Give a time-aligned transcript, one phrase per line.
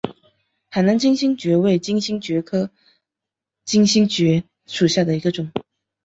[0.71, 2.71] 海南金星蕨为金星蕨科
[3.65, 5.51] 金星蕨属下的一个种。